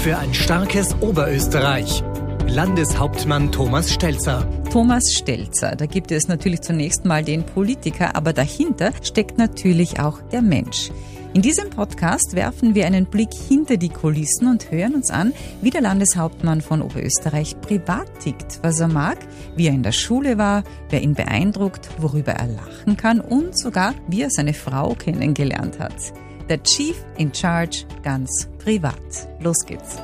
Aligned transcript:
für 0.00 0.16
ein 0.16 0.32
starkes 0.32 0.96
Oberösterreich. 1.02 2.02
Landeshauptmann 2.46 3.52
Thomas 3.52 3.92
Stelzer. 3.92 4.48
Thomas 4.72 5.02
Stelzer, 5.12 5.76
da 5.76 5.84
gibt 5.84 6.10
es 6.10 6.26
natürlich 6.26 6.62
zunächst 6.62 7.04
mal 7.04 7.22
den 7.22 7.44
Politiker, 7.44 8.16
aber 8.16 8.32
dahinter 8.32 8.92
steckt 9.02 9.36
natürlich 9.36 10.00
auch 10.00 10.22
der 10.32 10.40
Mensch. 10.40 10.90
In 11.34 11.42
diesem 11.42 11.68
Podcast 11.68 12.34
werfen 12.34 12.74
wir 12.74 12.86
einen 12.86 13.04
Blick 13.04 13.34
hinter 13.34 13.76
die 13.76 13.90
Kulissen 13.90 14.48
und 14.48 14.70
hören 14.70 14.94
uns 14.94 15.10
an, 15.10 15.34
wie 15.60 15.70
der 15.70 15.82
Landeshauptmann 15.82 16.62
von 16.62 16.80
Oberösterreich 16.80 17.60
privat 17.60 18.08
tickt, 18.20 18.60
was 18.62 18.80
er 18.80 18.88
mag, 18.88 19.18
wie 19.54 19.66
er 19.66 19.74
in 19.74 19.82
der 19.82 19.92
Schule 19.92 20.38
war, 20.38 20.64
wer 20.88 21.02
ihn 21.02 21.12
beeindruckt, 21.12 21.90
worüber 21.98 22.32
er 22.32 22.46
lachen 22.46 22.96
kann 22.96 23.20
und 23.20 23.58
sogar, 23.58 23.94
wie 24.08 24.22
er 24.22 24.30
seine 24.30 24.54
Frau 24.54 24.94
kennengelernt 24.94 25.78
hat. 25.78 26.14
Der 26.50 26.60
Chief 26.64 26.96
in 27.16 27.32
Charge 27.32 27.84
ganz 28.02 28.48
privat. 28.58 29.00
Los 29.38 29.64
geht's. 29.64 29.98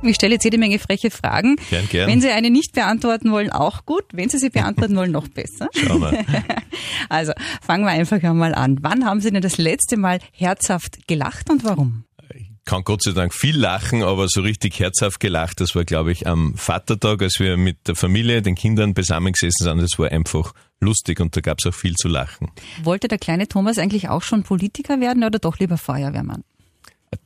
Ich 0.00 0.14
stelle 0.14 0.34
jetzt 0.34 0.44
jede 0.44 0.58
Menge 0.58 0.78
freche 0.78 1.10
Fragen. 1.10 1.56
Gern, 1.68 1.88
gern. 1.88 2.08
Wenn 2.08 2.20
Sie 2.20 2.30
eine 2.30 2.50
nicht 2.50 2.72
beantworten 2.74 3.32
wollen, 3.32 3.50
auch 3.50 3.84
gut. 3.84 4.04
Wenn 4.12 4.28
Sie 4.28 4.38
sie 4.38 4.50
beantworten 4.50 4.94
wollen, 4.94 5.10
noch 5.10 5.26
besser. 5.26 5.68
Schauen 5.74 6.02
wir. 6.02 6.24
Also 7.08 7.32
fangen 7.62 7.84
wir 7.84 7.90
einfach 7.90 8.22
einmal 8.22 8.54
an. 8.54 8.78
Wann 8.82 9.04
haben 9.04 9.20
Sie 9.20 9.30
denn 9.30 9.42
das 9.42 9.58
letzte 9.58 9.96
Mal 9.96 10.20
herzhaft 10.32 11.08
gelacht 11.08 11.50
und 11.50 11.64
warum? 11.64 12.04
Ich 12.34 12.50
kann 12.64 12.82
Gott 12.84 13.02
sei 13.02 13.12
Dank 13.12 13.32
viel 13.32 13.56
lachen, 13.56 14.02
aber 14.02 14.26
so 14.28 14.40
richtig 14.40 14.78
herzhaft 14.78 15.20
gelacht, 15.20 15.60
das 15.60 15.74
war, 15.74 15.84
glaube 15.84 16.12
ich, 16.12 16.26
am 16.26 16.56
Vatertag, 16.56 17.22
als 17.22 17.36
wir 17.38 17.56
mit 17.56 17.88
der 17.88 17.94
Familie, 17.94 18.42
den 18.42 18.56
Kindern 18.56 18.94
zusammengesessen 18.94 19.64
sind. 19.64 19.82
Das 19.82 19.98
war 19.98 20.10
einfach 20.10 20.52
lustig 20.80 21.20
und 21.20 21.36
da 21.36 21.40
gab 21.40 21.58
es 21.58 21.66
auch 21.66 21.74
viel 21.74 21.94
zu 21.94 22.08
lachen. 22.08 22.50
Wollte 22.82 23.08
der 23.08 23.18
kleine 23.18 23.48
Thomas 23.48 23.78
eigentlich 23.78 24.08
auch 24.08 24.22
schon 24.22 24.42
Politiker 24.42 25.00
werden 25.00 25.24
oder 25.24 25.38
doch 25.38 25.58
lieber 25.58 25.78
Feuerwehrmann? 25.78 26.44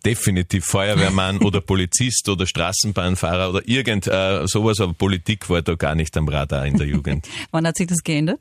Definitiv 0.05 0.65
Feuerwehrmann 0.67 1.39
oder 1.43 1.61
Polizist 1.61 2.29
oder 2.29 2.47
Straßenbahnfahrer 2.47 3.51
oder 3.51 3.69
irgend 3.69 4.07
äh, 4.07 4.47
sowas, 4.47 4.81
aber 4.81 4.93
Politik 4.93 5.49
war 5.51 5.63
da 5.63 5.75
gar 5.75 5.95
nicht 5.95 6.17
am 6.17 6.29
Radar 6.29 6.67
in 6.67 6.77
der 6.77 6.87
Jugend. 6.87 7.27
Wann 7.51 7.67
hat 7.67 7.77
sich 7.77 7.87
das 7.87 8.03
geändert? 8.03 8.41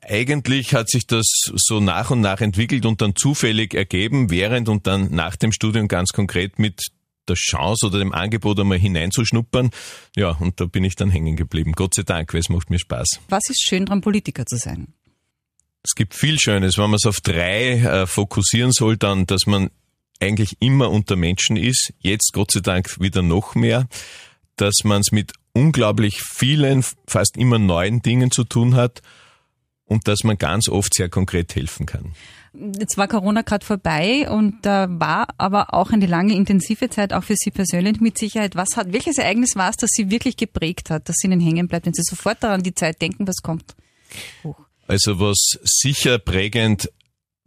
Eigentlich 0.00 0.74
hat 0.74 0.88
sich 0.88 1.06
das 1.06 1.26
so 1.54 1.80
nach 1.80 2.10
und 2.10 2.20
nach 2.20 2.40
entwickelt 2.40 2.86
und 2.86 3.02
dann 3.02 3.14
zufällig 3.16 3.74
ergeben, 3.74 4.30
während 4.30 4.68
und 4.68 4.86
dann 4.86 5.10
nach 5.10 5.36
dem 5.36 5.52
Studium 5.52 5.88
ganz 5.88 6.10
konkret 6.10 6.58
mit 6.58 6.80
der 7.28 7.36
Chance 7.36 7.86
oder 7.86 7.98
dem 7.98 8.12
Angebot 8.12 8.58
einmal 8.60 8.78
hineinzuschnuppern. 8.78 9.70
Ja, 10.16 10.30
und 10.30 10.60
da 10.60 10.66
bin 10.66 10.84
ich 10.84 10.96
dann 10.96 11.10
hängen 11.10 11.36
geblieben. 11.36 11.72
Gott 11.72 11.94
sei 11.94 12.02
Dank, 12.02 12.32
weil 12.32 12.40
es 12.40 12.48
macht 12.48 12.70
mir 12.70 12.78
Spaß. 12.78 13.20
Was 13.28 13.48
ist 13.48 13.62
schön 13.62 13.86
dran, 13.86 14.00
Politiker 14.00 14.46
zu 14.46 14.56
sein? 14.56 14.88
Es 15.82 15.94
gibt 15.94 16.14
viel 16.14 16.38
Schönes. 16.38 16.76
Wenn 16.76 16.90
man 16.90 16.94
es 16.94 17.06
auf 17.06 17.20
drei 17.20 17.78
äh, 17.78 18.06
fokussieren 18.06 18.72
soll, 18.72 18.96
dann, 18.96 19.26
dass 19.26 19.46
man 19.46 19.70
eigentlich 20.20 20.56
immer 20.60 20.90
unter 20.90 21.16
Menschen 21.16 21.56
ist. 21.56 21.92
Jetzt 22.00 22.32
Gott 22.32 22.50
sei 22.52 22.60
Dank 22.60 23.00
wieder 23.00 23.22
noch 23.22 23.54
mehr. 23.54 23.88
Dass 24.56 24.74
man 24.82 25.00
es 25.00 25.12
mit 25.12 25.32
unglaublich 25.52 26.20
vielen, 26.20 26.84
fast 27.06 27.36
immer 27.36 27.58
neuen 27.58 28.02
Dingen 28.02 28.30
zu 28.30 28.44
tun 28.44 28.74
hat 28.74 29.02
und 29.88 30.06
dass 30.06 30.22
man 30.22 30.38
ganz 30.38 30.68
oft 30.68 30.94
sehr 30.94 31.08
konkret 31.08 31.54
helfen 31.56 31.86
kann. 31.86 32.12
Jetzt 32.78 32.96
war 32.96 33.08
Corona 33.08 33.42
gerade 33.42 33.64
vorbei 33.64 34.28
und 34.30 34.64
da 34.64 34.86
war 34.90 35.28
aber 35.38 35.74
auch 35.74 35.90
eine 35.90 36.06
lange 36.06 36.34
intensive 36.34 36.88
Zeit 36.88 37.12
auch 37.12 37.24
für 37.24 37.36
Sie 37.36 37.50
persönlich 37.50 38.00
mit 38.00 38.18
Sicherheit. 38.18 38.56
Was 38.56 38.76
hat, 38.76 38.92
welches 38.92 39.18
Ereignis 39.18 39.54
war 39.54 39.70
es, 39.70 39.76
das 39.76 39.90
Sie 39.92 40.10
wirklich 40.10 40.36
geprägt 40.36 40.90
hat, 40.90 41.08
dass 41.08 41.22
Ihnen 41.24 41.40
hängen 41.40 41.68
bleibt, 41.68 41.86
wenn 41.86 41.94
Sie 41.94 42.02
sofort 42.02 42.42
daran 42.42 42.62
die 42.62 42.74
Zeit 42.74 43.00
denken, 43.02 43.26
was 43.26 43.42
kommt? 43.42 43.74
Hoch. 44.44 44.58
Also 44.86 45.20
was 45.20 45.36
sicher 45.62 46.18
prägend 46.18 46.90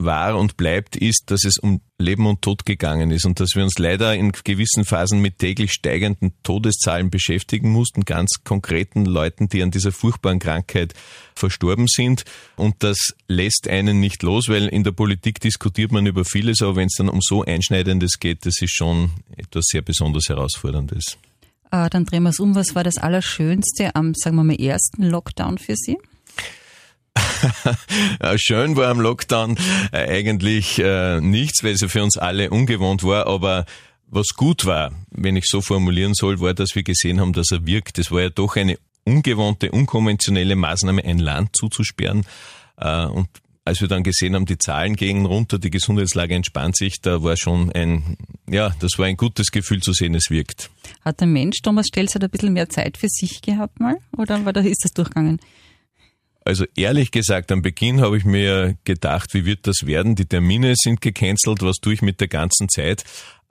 war 0.03 0.38
und 0.38 0.57
bleibt, 0.57 0.95
ist, 0.95 1.31
dass 1.31 1.44
es 1.44 1.57
um 1.57 1.81
Leben 1.97 2.25
und 2.25 2.41
Tod 2.41 2.66
gegangen 2.66 3.11
ist 3.11 3.25
und 3.25 3.39
dass 3.39 3.55
wir 3.55 3.63
uns 3.63 3.77
leider 3.77 4.16
in 4.16 4.31
gewissen 4.31 4.85
Phasen 4.85 5.21
mit 5.21 5.39
täglich 5.39 5.71
steigenden 5.71 6.33
Todeszahlen 6.43 7.09
beschäftigen 7.09 7.71
mussten, 7.71 8.05
ganz 8.05 8.43
konkreten 8.43 9.05
Leuten, 9.05 9.49
die 9.49 9.61
an 9.61 9.71
dieser 9.71 9.92
furchtbaren 9.92 10.39
Krankheit 10.39 10.93
verstorben 11.36 11.87
sind. 11.87 12.26
Und 12.55 12.76
das 12.80 13.14
lässt 13.27 13.67
einen 13.67 13.99
nicht 13.99 14.23
los, 14.23 14.49
weil 14.49 14.67
in 14.67 14.83
der 14.83 14.92
Politik 14.92 15.39
diskutiert 15.39 15.92
man 15.92 16.05
über 16.05 16.26
vieles, 16.26 16.61
aber 16.61 16.76
wenn 16.76 16.87
es 16.87 16.95
dann 16.97 17.09
um 17.09 17.20
so 17.21 17.43
Einschneidendes 17.43 18.20
geht, 18.20 18.45
das 18.45 18.61
ist 18.61 18.76
schon 18.76 19.11
etwas 19.37 19.65
sehr 19.67 19.81
besonders 19.81 20.30
Herausforderndes. 20.30 21.17
Äh, 21.71 21.89
dann 21.89 22.05
drehen 22.05 22.23
wir 22.23 22.30
es 22.30 22.39
um. 22.39 22.55
Was 22.55 22.76
war 22.76 22.83
das 22.83 22.97
Allerschönste 22.97 23.95
am, 23.95 24.14
sagen 24.14 24.36
wir 24.36 24.43
mal, 24.43 24.59
ersten 24.59 25.03
Lockdown 25.03 25.58
für 25.58 25.76
Sie? 25.76 25.97
Schön 28.37 28.75
war 28.75 28.89
am 28.89 28.99
Lockdown 28.99 29.57
äh, 29.91 30.09
eigentlich 30.09 30.79
äh, 30.79 31.19
nichts, 31.21 31.63
weil 31.63 31.73
es 31.73 31.81
ja 31.81 31.87
für 31.87 32.03
uns 32.03 32.17
alle 32.17 32.49
ungewohnt 32.49 33.03
war, 33.03 33.27
aber 33.27 33.65
was 34.07 34.29
gut 34.35 34.65
war, 34.65 34.91
wenn 35.09 35.37
ich 35.37 35.45
so 35.47 35.61
formulieren 35.61 36.13
soll, 36.13 36.41
war, 36.41 36.53
dass 36.53 36.75
wir 36.75 36.83
gesehen 36.83 37.21
haben, 37.21 37.33
dass 37.33 37.52
er 37.52 37.65
wirkt. 37.65 37.97
Es 37.97 38.11
war 38.11 38.21
ja 38.21 38.29
doch 38.29 38.57
eine 38.57 38.77
ungewohnte, 39.05 39.71
unkonventionelle 39.71 40.55
Maßnahme, 40.55 41.03
ein 41.03 41.19
Land 41.19 41.55
zuzusperren. 41.55 42.25
Äh, 42.77 43.05
und 43.05 43.29
als 43.63 43.79
wir 43.79 43.87
dann 43.87 44.03
gesehen 44.03 44.35
haben, 44.35 44.45
die 44.45 44.58
Zahlen 44.58 44.95
gehen 44.95 45.25
runter, 45.25 45.59
die 45.59 45.69
Gesundheitslage 45.69 46.35
entspannt 46.35 46.75
sich, 46.75 46.99
da 47.02 47.23
war 47.23 47.37
schon 47.37 47.71
ein, 47.71 48.17
ja, 48.49 48.75
das 48.79 48.97
war 48.97 49.05
ein 49.05 49.17
gutes 49.17 49.52
Gefühl 49.52 49.81
zu 49.81 49.93
sehen, 49.93 50.15
es 50.15 50.29
wirkt. 50.29 50.69
Hat 51.05 51.19
der 51.19 51.27
Mensch 51.27 51.61
Thomas 51.61 51.87
Stelz 51.87 52.15
ein 52.15 52.29
bisschen 52.29 52.53
mehr 52.53 52.69
Zeit 52.69 52.97
für 52.97 53.08
sich 53.08 53.41
gehabt 53.41 53.79
mal? 53.79 53.97
Oder 54.17 54.43
war 54.45 54.53
da, 54.53 54.61
ist 54.61 54.83
das 54.83 54.93
durchgegangen? 54.93 55.39
Also 56.43 56.65
ehrlich 56.75 57.11
gesagt, 57.11 57.52
am 57.52 57.61
Beginn 57.61 58.02
habe 58.02 58.17
ich 58.17 58.25
mir 58.25 58.75
gedacht, 58.83 59.33
wie 59.33 59.45
wird 59.45 59.67
das 59.67 59.85
werden? 59.85 60.15
Die 60.15 60.25
Termine 60.25 60.73
sind 60.75 61.02
gecancelt, 61.02 61.61
was 61.61 61.77
tue 61.77 61.93
ich 61.93 62.02
mit 62.02 62.19
der 62.19 62.27
ganzen 62.27 62.67
Zeit? 62.67 63.03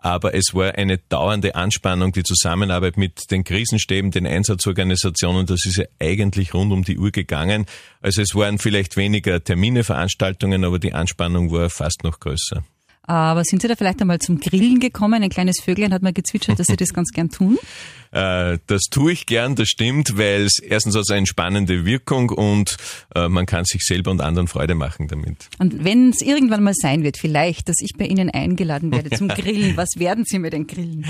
Aber 0.02 0.34
es 0.34 0.54
war 0.54 0.74
eine 0.76 0.96
dauernde 0.96 1.54
Anspannung, 1.54 2.12
die 2.12 2.22
Zusammenarbeit 2.22 2.96
mit 2.96 3.30
den 3.30 3.44
Krisenstäben, 3.44 4.10
den 4.10 4.26
Einsatzorganisationen, 4.26 5.44
das 5.46 5.66
ist 5.66 5.76
ja 5.76 5.84
eigentlich 6.00 6.54
rund 6.54 6.72
um 6.72 6.84
die 6.84 6.98
Uhr 6.98 7.10
gegangen. 7.10 7.66
Also 8.00 8.22
es 8.22 8.34
waren 8.34 8.58
vielleicht 8.58 8.96
weniger 8.96 9.44
Termine, 9.44 9.84
Veranstaltungen, 9.84 10.64
aber 10.64 10.78
die 10.78 10.94
Anspannung 10.94 11.52
war 11.52 11.68
fast 11.68 12.02
noch 12.02 12.18
größer. 12.18 12.64
Aber 13.02 13.44
sind 13.44 13.62
Sie 13.62 13.68
da 13.68 13.76
vielleicht 13.76 14.00
einmal 14.00 14.18
zum 14.18 14.38
Grillen 14.40 14.78
gekommen? 14.78 15.22
Ein 15.22 15.30
kleines 15.30 15.60
Vöglein 15.60 15.92
hat 15.92 16.02
mal 16.02 16.12
gezwitschert, 16.12 16.58
dass 16.58 16.66
Sie 16.66 16.76
das 16.76 16.92
ganz 16.92 17.10
gern 17.10 17.30
tun. 17.30 17.58
Äh, 18.12 18.58
das 18.66 18.82
tue 18.90 19.12
ich 19.12 19.26
gern, 19.26 19.54
das 19.54 19.68
stimmt, 19.68 20.18
weil 20.18 20.42
es 20.42 20.58
erstens 20.58 20.96
hat 20.96 21.02
es 21.02 21.10
eine 21.10 21.28
spannende 21.28 21.84
Wirkung 21.84 22.30
und 22.30 22.76
äh, 23.14 23.28
man 23.28 23.46
kann 23.46 23.64
sich 23.64 23.82
selber 23.82 24.10
und 24.10 24.20
anderen 24.20 24.48
Freude 24.48 24.74
machen 24.74 25.06
damit. 25.06 25.48
Und 25.60 25.84
wenn 25.84 26.10
es 26.10 26.20
irgendwann 26.20 26.64
mal 26.64 26.74
sein 26.74 27.04
wird, 27.04 27.16
vielleicht, 27.16 27.68
dass 27.68 27.76
ich 27.80 27.92
bei 27.96 28.06
Ihnen 28.06 28.28
eingeladen 28.28 28.90
werde 28.90 29.10
zum 29.10 29.28
Grillen, 29.28 29.76
was 29.76 29.90
werden 29.96 30.24
Sie 30.26 30.40
mir 30.40 30.50
denn 30.50 30.66
grillen? 30.66 31.06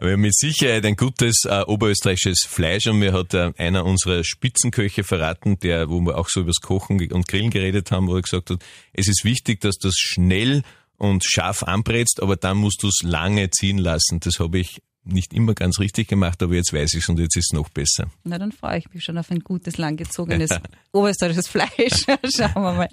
Wir 0.00 0.12
haben 0.12 0.20
mit 0.20 0.36
Sicherheit 0.36 0.84
ein 0.84 0.96
gutes 0.96 1.44
äh, 1.46 1.62
oberösterreichisches 1.66 2.44
Fleisch 2.46 2.88
und 2.88 2.98
mir 2.98 3.14
hat 3.14 3.32
äh, 3.32 3.52
einer 3.56 3.86
unserer 3.86 4.22
Spitzenköche 4.22 5.02
verraten, 5.02 5.58
der, 5.60 5.88
wo 5.88 6.00
wir 6.00 6.18
auch 6.18 6.28
so 6.28 6.40
übers 6.40 6.60
Kochen 6.60 7.00
und 7.10 7.26
Grillen 7.26 7.48
geredet 7.48 7.90
haben, 7.90 8.06
wo 8.06 8.16
er 8.16 8.22
gesagt 8.22 8.50
hat, 8.50 8.58
es 8.92 9.08
ist 9.08 9.24
wichtig, 9.24 9.62
dass 9.62 9.78
das 9.78 9.94
schnell 9.96 10.62
und 10.98 11.24
scharf 11.24 11.62
anbrätst, 11.62 12.22
aber 12.22 12.36
dann 12.36 12.56
musst 12.56 12.82
du 12.82 12.88
es 12.88 13.00
lange 13.02 13.50
ziehen 13.50 13.78
lassen. 13.78 14.20
Das 14.20 14.38
habe 14.38 14.58
ich 14.58 14.80
nicht 15.04 15.34
immer 15.34 15.54
ganz 15.54 15.78
richtig 15.78 16.08
gemacht, 16.08 16.42
aber 16.42 16.54
jetzt 16.54 16.72
weiß 16.72 16.94
ich 16.94 17.02
es 17.02 17.08
und 17.08 17.18
jetzt 17.18 17.36
ist 17.36 17.52
es 17.52 17.52
noch 17.52 17.68
besser. 17.68 18.10
Na, 18.24 18.38
dann 18.38 18.52
freue 18.52 18.78
ich 18.78 18.92
mich 18.92 19.04
schon 19.04 19.18
auf 19.18 19.30
ein 19.30 19.40
gutes, 19.40 19.76
langgezogenes 19.76 20.50
oberösterreichisches 20.92 21.48
Fleisch. 21.48 22.06
Schauen 22.36 22.62
wir 22.62 22.72
mal. 22.72 22.88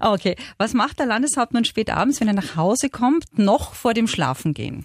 Okay, 0.00 0.36
was 0.56 0.74
macht 0.74 0.98
der 0.98 1.06
Landeshauptmann 1.06 1.64
spät 1.64 1.90
abends, 1.90 2.20
wenn 2.20 2.28
er 2.28 2.34
nach 2.34 2.56
Hause 2.56 2.90
kommt, 2.90 3.38
noch 3.38 3.74
vor 3.74 3.94
dem 3.94 4.06
Schlafengehen? 4.06 4.84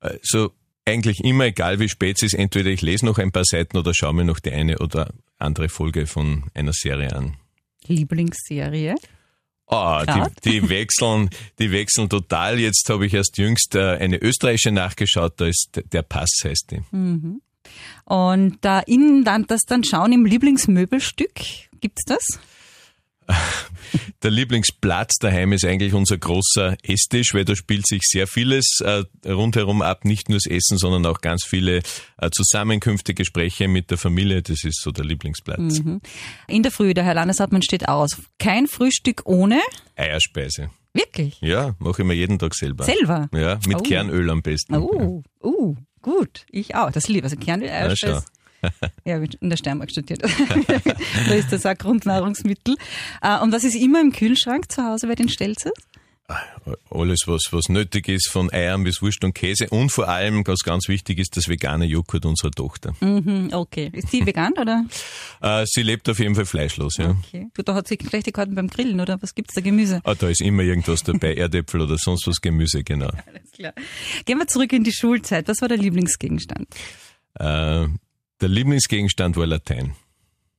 Also 0.00 0.52
eigentlich 0.84 1.20
immer, 1.20 1.44
egal 1.44 1.78
wie 1.78 1.88
spät 1.88 2.16
es 2.16 2.22
ist, 2.22 2.34
entweder 2.34 2.70
ich 2.70 2.82
lese 2.82 3.06
noch 3.06 3.18
ein 3.18 3.32
paar 3.32 3.44
Seiten 3.44 3.76
oder 3.76 3.94
schaue 3.94 4.14
mir 4.14 4.24
noch 4.24 4.40
die 4.40 4.52
eine 4.52 4.78
oder 4.78 5.12
andere 5.38 5.68
Folge 5.68 6.06
von 6.06 6.44
einer 6.54 6.72
Serie 6.72 7.14
an. 7.14 7.36
Lieblingsserie? 7.86 8.96
Ah, 9.70 10.04
die, 10.04 10.50
die, 10.50 10.68
wechseln, 10.68 11.30
die 11.60 11.70
wechseln 11.70 12.08
total. 12.08 12.58
Jetzt 12.58 12.88
habe 12.90 13.06
ich 13.06 13.14
erst 13.14 13.38
jüngst 13.38 13.76
äh, 13.76 13.96
eine 13.98 14.20
österreichische 14.20 14.72
nachgeschaut, 14.72 15.34
da 15.36 15.46
ist 15.46 15.80
der 15.92 16.02
Pass 16.02 16.30
heißt 16.42 16.72
die. 16.72 16.80
Mhm. 16.90 17.40
Und 18.04 18.58
da 18.62 18.82
Ihnen 18.86 19.24
dann 19.24 19.46
das 19.46 19.60
dann 19.66 19.84
schauen 19.84 20.12
im 20.12 20.24
Lieblingsmöbelstück, 20.24 21.34
gibt's 21.80 22.04
das? 22.04 22.40
Der 24.22 24.30
Lieblingsplatz 24.30 25.14
daheim 25.20 25.52
ist 25.52 25.64
eigentlich 25.64 25.94
unser 25.94 26.18
großer 26.18 26.76
Esstisch, 26.82 27.34
weil 27.34 27.44
da 27.44 27.56
spielt 27.56 27.86
sich 27.86 28.02
sehr 28.02 28.26
vieles 28.26 28.80
äh, 28.80 29.04
rundherum 29.28 29.82
ab, 29.82 30.04
nicht 30.04 30.28
nur 30.28 30.38
das 30.38 30.46
Essen, 30.46 30.78
sondern 30.78 31.06
auch 31.06 31.20
ganz 31.20 31.44
viele 31.44 31.78
äh, 32.18 32.30
Zusammenkünfte, 32.30 33.14
Gespräche 33.14 33.66
mit 33.66 33.90
der 33.90 33.98
Familie. 33.98 34.42
Das 34.42 34.62
ist 34.64 34.80
so 34.82 34.90
der 34.90 35.04
Lieblingsplatz. 35.04 35.80
Mhm. 35.80 36.00
In 36.46 36.62
der 36.62 36.70
Früh, 36.70 36.94
der 36.94 37.04
Herr 37.04 37.14
Landeshauptmann 37.14 37.62
steht 37.62 37.88
aus. 37.88 38.16
Kein 38.38 38.66
Frühstück 38.66 39.22
ohne 39.24 39.60
Eierspeise. 39.96 40.70
Wirklich? 40.92 41.40
Ja, 41.40 41.74
mache 41.78 42.02
ich 42.02 42.06
mir 42.06 42.14
jeden 42.14 42.38
Tag 42.38 42.54
selber. 42.54 42.84
Selber? 42.84 43.28
Ja, 43.32 43.58
mit 43.66 43.78
oh. 43.78 43.82
Kernöl 43.82 44.28
am 44.30 44.42
besten. 44.42 44.74
Oh, 44.74 45.22
uh, 45.42 45.76
gut. 46.02 46.46
Ich 46.50 46.74
auch. 46.74 46.90
Das 46.90 47.08
liebe. 47.08 47.24
Also 47.24 47.36
Kernöl, 47.36 47.68
Eierspeise. 47.68 48.12
Ja, 48.12 48.22
in 49.04 49.50
der 49.50 49.56
Steiermark 49.56 49.90
studiert. 49.90 50.22
da 51.28 51.34
ist 51.34 51.52
das 51.52 51.66
auch 51.66 51.76
Grundnahrungsmittel. 51.76 52.76
Äh, 53.22 53.38
und 53.40 53.52
was 53.52 53.64
ist 53.64 53.74
immer 53.74 54.00
im 54.00 54.12
Kühlschrank 54.12 54.70
zu 54.70 54.84
Hause 54.84 55.06
bei 55.06 55.14
den 55.14 55.28
Stelzers? 55.28 55.72
alles, 56.90 57.20
was, 57.26 57.42
was 57.50 57.68
nötig 57.68 58.08
ist, 58.08 58.28
von 58.28 58.52
Eiern 58.52 58.84
bis 58.84 59.02
Wurst 59.02 59.24
und 59.24 59.34
Käse 59.34 59.68
und 59.70 59.90
vor 59.90 60.08
allem, 60.08 60.46
was 60.46 60.60
ganz 60.60 60.88
wichtig 60.88 61.18
ist, 61.18 61.36
das 61.36 61.48
vegane 61.48 61.86
Joghurt 61.86 62.26
unserer 62.26 62.50
Tochter. 62.50 62.94
Mhm, 63.00 63.50
okay. 63.52 63.90
Ist 63.92 64.10
sie 64.10 64.24
vegan 64.24 64.52
oder? 64.58 64.84
Äh, 65.42 65.64
sie 65.66 65.82
lebt 65.82 66.06
auf 66.10 66.18
jeden 66.18 66.34
Fall 66.34 66.44
fleischlos, 66.44 66.98
ja. 66.98 67.16
Okay. 67.24 67.48
Du, 67.54 67.62
da 67.62 67.74
hat 67.74 67.88
sie 67.88 67.96
schlechte 68.06 68.30
Karten 68.30 68.54
beim 68.54 68.68
Grillen 68.68 69.00
oder 69.00 69.16
was 69.22 69.34
gibt's 69.34 69.54
da 69.54 69.62
Gemüse? 69.62 70.02
Ah, 70.04 70.14
da 70.14 70.28
ist 70.28 70.42
immer 70.42 70.62
irgendwas 70.62 71.02
dabei, 71.02 71.34
Erdäpfel 71.34 71.80
oder 71.80 71.96
sonst 71.96 72.26
was 72.26 72.42
Gemüse, 72.42 72.84
genau. 72.84 73.08
Alles 73.26 73.50
klar. 73.52 73.72
Gehen 74.26 74.36
wir 74.36 74.46
zurück 74.48 74.72
in 74.74 74.84
die 74.84 74.92
Schulzeit. 74.92 75.48
Was 75.48 75.62
war 75.62 75.68
der 75.68 75.78
Lieblingsgegenstand? 75.78 76.68
Äh, 77.38 77.86
der 78.40 78.48
Lieblingsgegenstand 78.48 79.36
war 79.36 79.46
Latein. 79.46 79.94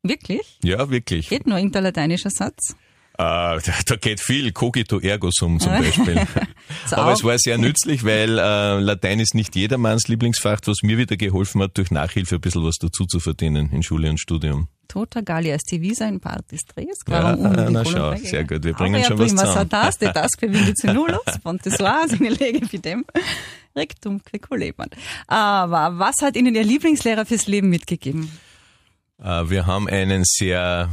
Wirklich? 0.04 0.58
Ja, 0.64 0.90
wirklich. 0.90 1.30
Geht 1.30 1.48
nur 1.48 1.58
irgendein 1.58 1.84
lateinischer 1.84 2.30
Satz? 2.30 2.76
Äh, 3.22 3.62
da 3.86 3.96
geht 3.98 4.20
viel, 4.20 4.52
cogito 4.52 5.00
ergo 5.00 5.30
sum 5.32 5.60
zum 5.60 5.72
Beispiel. 5.74 6.16
Aber 6.92 7.12
es 7.12 7.24
war 7.24 7.38
sehr 7.38 7.58
nützlich, 7.58 8.04
weil 8.04 8.38
äh, 8.38 8.80
Latein 8.80 9.20
ist 9.20 9.36
nicht 9.36 9.56
jedermanns 9.56 10.08
Lieblingsfach, 10.08 10.60
was 10.66 10.78
mir 10.82 10.98
wieder 10.98 11.18
geholfen 11.18 11.62
hat, 11.62 11.78
durch 11.78 11.92
Nachhilfe 11.92 12.36
ein 12.36 12.42
bisschen 12.42 12.64
was 12.64 12.76
dazu 12.80 13.06
zu 13.06 13.20
verdienen 13.20 13.72
in 13.72 13.84
Schule 13.84 14.10
und 14.10 14.20
Studium. 14.20 14.68
Tota 14.88 15.22
Gallia 15.22 15.58
divisa 15.58 16.06
in 16.08 16.20
partis 16.20 16.62
tres. 16.66 17.00
Ja, 17.08 17.36
na 17.36 17.86
schau, 17.86 18.16
sehr 18.18 18.44
gut, 18.44 18.64
wir 18.64 18.74
bringen 18.74 19.02
schon 19.04 19.20
was 19.20 19.30
zusammen. 19.30 19.70
Das 19.70 20.32
quevindit 20.38 20.84
nullus, 20.84 21.40
ponte 21.42 21.70
in 21.70 22.34
lege 22.34 22.68
fidem, 22.68 23.06
rectum 23.74 24.22
queculebant. 24.22 24.94
Aber 25.28 25.98
was 25.98 26.16
hat 26.22 26.36
Ihnen 26.36 26.56
Ihr 26.56 26.66
Lieblingslehrer 26.66 27.26
fürs 27.26 27.48
Leben 27.48 27.70
mitgegeben? 27.70 28.30
Äh, 29.24 29.50
wir 29.50 29.66
haben 29.66 29.88
einen 29.88 30.24
sehr 30.26 30.90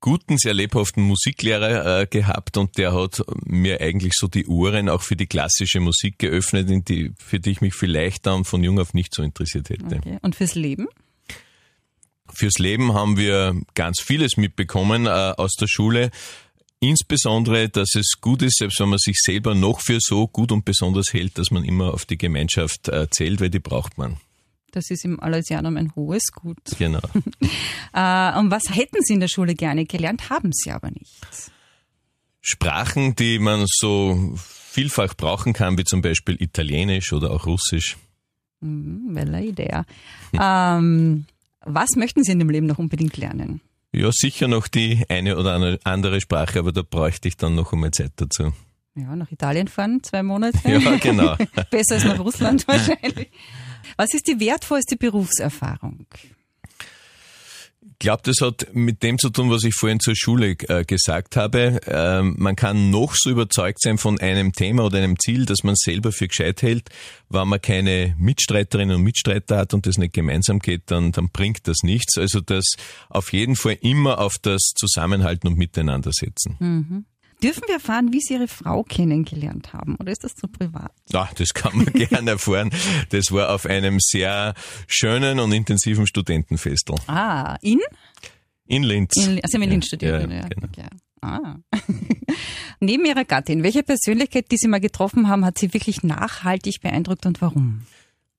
guten, 0.00 0.38
sehr 0.38 0.54
lebhaften 0.54 1.02
Musiklehrer 1.02 2.00
äh, 2.00 2.06
gehabt 2.06 2.56
und 2.56 2.78
der 2.78 2.92
hat 2.92 3.22
mir 3.44 3.80
eigentlich 3.80 4.12
so 4.14 4.28
die 4.28 4.46
Ohren 4.46 4.88
auch 4.88 5.02
für 5.02 5.16
die 5.16 5.26
klassische 5.26 5.80
Musik 5.80 6.18
geöffnet, 6.18 6.70
in 6.70 6.84
die, 6.84 7.12
für 7.18 7.38
die 7.38 7.50
ich 7.50 7.60
mich 7.60 7.74
vielleicht 7.74 8.26
dann 8.26 8.44
von 8.44 8.64
jung 8.64 8.78
auf 8.78 8.94
nicht 8.94 9.14
so 9.14 9.22
interessiert 9.22 9.70
hätte. 9.70 9.96
Okay. 9.96 10.18
Und 10.22 10.34
fürs 10.34 10.54
Leben? 10.54 10.88
Fürs 12.32 12.58
Leben 12.58 12.94
haben 12.94 13.16
wir 13.16 13.60
ganz 13.74 14.00
vieles 14.00 14.36
mitbekommen 14.36 15.06
äh, 15.06 15.10
aus 15.36 15.54
der 15.54 15.66
Schule. 15.66 16.10
Insbesondere, 16.78 17.68
dass 17.68 17.94
es 17.94 18.20
gut 18.20 18.40
ist, 18.40 18.56
selbst 18.56 18.80
wenn 18.80 18.88
man 18.88 18.98
sich 18.98 19.18
selber 19.20 19.54
noch 19.54 19.80
für 19.80 19.98
so 20.00 20.26
gut 20.26 20.50
und 20.50 20.64
besonders 20.64 21.12
hält, 21.12 21.36
dass 21.36 21.50
man 21.50 21.64
immer 21.64 21.92
auf 21.92 22.06
die 22.06 22.16
Gemeinschaft 22.16 22.88
äh, 22.88 23.08
zählt, 23.10 23.40
weil 23.40 23.50
die 23.50 23.58
braucht 23.58 23.98
man. 23.98 24.16
Das 24.72 24.90
ist 24.90 25.04
im 25.04 25.20
Allersianum 25.20 25.76
ein 25.76 25.94
hohes 25.96 26.32
Gut. 26.32 26.58
Genau. 26.78 27.00
äh, 27.92 28.38
und 28.38 28.50
was 28.50 28.62
hätten 28.70 28.98
Sie 29.00 29.14
in 29.14 29.20
der 29.20 29.28
Schule 29.28 29.54
gerne 29.54 29.84
gelernt, 29.84 30.30
haben 30.30 30.52
Sie 30.52 30.70
aber 30.70 30.90
nicht? 30.90 31.20
Sprachen, 32.40 33.16
die 33.16 33.38
man 33.38 33.64
so 33.66 34.34
vielfach 34.36 35.14
brauchen 35.16 35.52
kann, 35.52 35.76
wie 35.76 35.84
zum 35.84 36.00
Beispiel 36.00 36.36
Italienisch 36.40 37.12
oder 37.12 37.32
auch 37.32 37.46
Russisch. 37.46 37.96
Mhm, 38.60 39.14
bella 39.14 39.40
Idee. 39.40 39.82
ähm, 40.40 41.26
was 41.64 41.90
möchten 41.96 42.24
Sie 42.24 42.32
in 42.32 42.38
dem 42.38 42.50
Leben 42.50 42.66
noch 42.66 42.78
unbedingt 42.78 43.16
lernen? 43.16 43.60
Ja, 43.92 44.10
sicher 44.12 44.46
noch 44.46 44.68
die 44.68 45.04
eine 45.08 45.36
oder 45.36 45.78
andere 45.84 46.20
Sprache, 46.20 46.60
aber 46.60 46.72
da 46.72 46.82
bräuchte 46.82 47.26
ich 47.26 47.36
dann 47.36 47.56
noch 47.56 47.72
einmal 47.72 47.90
Zeit 47.90 48.12
dazu. 48.16 48.52
Ja, 48.94 49.16
nach 49.16 49.30
Italien 49.30 49.68
fahren, 49.68 50.02
zwei 50.02 50.22
Monate. 50.22 50.58
Ja, 50.64 50.96
genau. 50.96 51.36
Besser 51.70 51.94
als 51.96 52.04
nach 52.04 52.18
Russland 52.18 52.66
wahrscheinlich. 52.68 53.30
Was 53.96 54.14
ist 54.14 54.26
die 54.26 54.40
wertvollste 54.40 54.96
Berufserfahrung? 54.96 56.06
Ich 57.82 57.98
glaube, 58.06 58.22
das 58.24 58.36
hat 58.40 58.68
mit 58.72 59.02
dem 59.02 59.18
zu 59.18 59.28
tun, 59.28 59.50
was 59.50 59.62
ich 59.62 59.74
vorhin 59.74 60.00
zur 60.00 60.14
Schule 60.16 60.52
äh, 60.68 60.84
gesagt 60.84 61.36
habe. 61.36 61.80
Ähm, 61.86 62.34
man 62.38 62.56
kann 62.56 62.90
noch 62.90 63.14
so 63.14 63.28
überzeugt 63.28 63.82
sein 63.82 63.98
von 63.98 64.18
einem 64.18 64.52
Thema 64.52 64.84
oder 64.84 64.98
einem 64.98 65.18
Ziel, 65.18 65.44
das 65.44 65.64
man 65.64 65.74
selber 65.76 66.10
für 66.10 66.28
gescheit 66.28 66.62
hält. 66.62 66.88
Wenn 67.28 67.48
man 67.48 67.60
keine 67.60 68.14
Mitstreiterinnen 68.18 68.96
und 68.96 69.02
Mitstreiter 69.02 69.58
hat 69.58 69.74
und 69.74 69.86
das 69.86 69.98
nicht 69.98 70.14
gemeinsam 70.14 70.60
geht, 70.60 70.84
dann, 70.86 71.12
dann 71.12 71.28
bringt 71.28 71.68
das 71.68 71.82
nichts. 71.82 72.16
Also 72.16 72.40
das 72.40 72.64
auf 73.10 73.34
jeden 73.34 73.54
Fall 73.54 73.76
immer 73.82 74.18
auf 74.18 74.36
das 74.40 74.72
Zusammenhalten 74.76 75.48
und 75.48 75.58
Miteinander 75.58 76.12
setzen. 76.12 76.56
Mhm. 76.58 77.04
Dürfen 77.42 77.62
wir 77.66 77.74
erfahren, 77.74 78.12
wie 78.12 78.20
Sie 78.20 78.34
Ihre 78.34 78.48
Frau 78.48 78.82
kennengelernt 78.82 79.72
haben 79.72 79.96
oder 79.96 80.12
ist 80.12 80.24
das 80.24 80.34
zu 80.34 80.46
privat? 80.46 80.92
Ja, 81.10 81.28
das 81.36 81.54
kann 81.54 81.76
man 81.76 81.86
gerne 81.92 82.32
erfahren. 82.32 82.70
Das 83.10 83.32
war 83.32 83.54
auf 83.54 83.66
einem 83.66 83.98
sehr 84.00 84.54
schönen 84.86 85.40
und 85.40 85.52
intensiven 85.52 86.06
Studentenfestel. 86.06 86.96
Ah, 87.06 87.56
in? 87.62 87.80
In 88.66 88.82
Linz. 88.82 89.16
In, 89.16 89.40
also 89.42 89.58
in 89.58 89.68
Linz 89.68 89.86
studiert. 89.86 90.30
Ja, 90.30 90.36
ja, 90.36 90.48
genau. 90.48 90.66
Okay. 90.66 90.86
Ah. 91.22 91.56
Neben 92.80 93.04
Ihrer 93.04 93.24
Gattin, 93.24 93.62
welche 93.62 93.82
Persönlichkeit, 93.82 94.50
die 94.50 94.56
Sie 94.56 94.68
mal 94.68 94.80
getroffen 94.80 95.28
haben, 95.28 95.44
hat 95.44 95.58
Sie 95.58 95.72
wirklich 95.74 96.02
nachhaltig 96.02 96.80
beeindruckt 96.80 97.26
und 97.26 97.40
warum? 97.42 97.82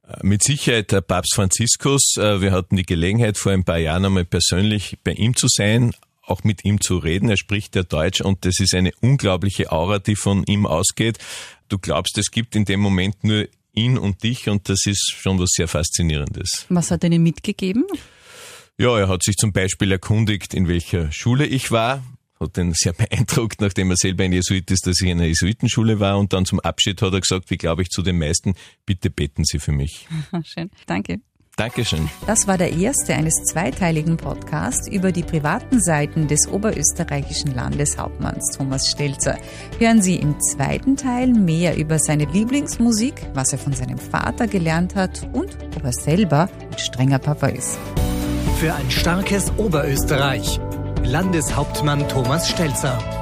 Äh, 0.07 0.25
mit 0.25 0.43
Sicherheit 0.43 0.91
der 0.91 1.01
Papst 1.01 1.35
Franziskus. 1.35 2.15
Äh, 2.17 2.41
wir 2.41 2.51
hatten 2.51 2.75
die 2.75 2.85
Gelegenheit, 2.85 3.37
vor 3.37 3.51
ein 3.51 3.63
paar 3.63 3.77
Jahren 3.77 4.05
einmal 4.05 4.25
persönlich 4.25 4.97
bei 5.03 5.13
ihm 5.13 5.35
zu 5.35 5.47
sein, 5.49 5.93
auch 6.23 6.43
mit 6.43 6.63
ihm 6.65 6.81
zu 6.81 6.97
reden. 6.97 7.29
Er 7.29 7.37
spricht 7.37 7.75
ja 7.75 7.83
Deutsch 7.83 8.21
und 8.21 8.45
das 8.45 8.59
ist 8.59 8.73
eine 8.75 8.91
unglaubliche 9.01 9.71
Aura, 9.71 9.99
die 9.99 10.15
von 10.15 10.43
ihm 10.43 10.65
ausgeht. 10.65 11.17
Du 11.69 11.79
glaubst, 11.79 12.17
es 12.17 12.31
gibt 12.31 12.55
in 12.55 12.65
dem 12.65 12.79
Moment 12.79 13.23
nur 13.23 13.47
ihn 13.73 13.97
und 13.97 14.23
dich 14.23 14.49
und 14.49 14.69
das 14.69 14.85
ist 14.85 15.13
schon 15.17 15.39
was 15.39 15.51
sehr 15.51 15.67
Faszinierendes. 15.67 16.65
Was 16.69 16.91
hat 16.91 17.03
er 17.03 17.11
Ihnen 17.11 17.23
mitgegeben? 17.23 17.85
Ja, 18.77 18.97
er 18.97 19.07
hat 19.07 19.23
sich 19.23 19.35
zum 19.35 19.53
Beispiel 19.53 19.91
erkundigt, 19.91 20.53
in 20.53 20.67
welcher 20.67 21.11
Schule 21.11 21.45
ich 21.45 21.71
war, 21.71 22.03
hat 22.39 22.57
ihn 22.57 22.73
sehr 22.73 22.93
beeindruckt, 22.93 23.61
nachdem 23.61 23.91
er 23.91 23.97
selber 23.97 24.23
ein 24.23 24.33
Jesuit 24.33 24.69
ist, 24.71 24.87
dass 24.87 24.99
ich 25.01 25.07
in 25.07 25.19
einer 25.19 25.27
Jesuitenschule 25.27 25.99
war 25.99 26.17
und 26.17 26.33
dann 26.33 26.45
zum 26.45 26.59
Abschied 26.59 27.01
hat 27.01 27.13
er 27.13 27.21
gesagt, 27.21 27.49
wie 27.49 27.57
glaube 27.57 27.83
ich 27.83 27.89
zu 27.89 28.01
den 28.01 28.17
meisten, 28.17 28.55
bitte 28.85 29.09
beten 29.09 29.43
Sie 29.45 29.59
für 29.59 29.71
mich. 29.71 30.07
Schön, 30.43 30.69
danke. 30.85 31.21
Dankeschön. 31.57 32.09
Das 32.25 32.47
war 32.47 32.57
der 32.57 32.71
erste 32.73 33.13
eines 33.13 33.35
zweiteiligen 33.43 34.17
Podcasts 34.17 34.87
über 34.87 35.11
die 35.11 35.23
privaten 35.23 35.81
Seiten 35.81 36.27
des 36.27 36.47
oberösterreichischen 36.47 37.53
Landeshauptmanns 37.53 38.57
Thomas 38.57 38.87
Stelzer. 38.89 39.37
Hören 39.77 40.01
Sie 40.01 40.15
im 40.15 40.39
zweiten 40.39 40.95
Teil 40.95 41.27
mehr 41.27 41.77
über 41.77 41.99
seine 41.99 42.25
Lieblingsmusik, 42.25 43.27
was 43.33 43.51
er 43.51 43.59
von 43.59 43.73
seinem 43.73 43.97
Vater 43.97 44.47
gelernt 44.47 44.95
hat 44.95 45.27
und 45.33 45.57
ob 45.75 45.83
er 45.83 45.93
selber 45.93 46.49
ein 46.71 46.79
strenger 46.79 47.19
Papa 47.19 47.47
ist. 47.47 47.77
Für 48.59 48.73
ein 48.73 48.89
starkes 48.89 49.51
Oberösterreich. 49.57 50.59
Landeshauptmann 51.03 52.07
Thomas 52.07 52.49
Stelzer. 52.49 53.20